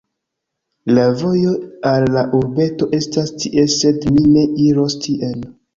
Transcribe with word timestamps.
La 0.97 1.03
vojo 1.19 1.51
al 1.91 2.07
la 2.17 2.25
urbeto 2.41 2.91
estas 3.01 3.33
tie 3.45 3.69
sed 3.79 4.13
mi 4.17 4.29
ne 4.35 4.51
iros 4.71 5.03
tien 5.07 5.51